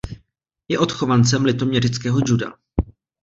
[0.69, 2.53] Je odchovancem litoměřického juda.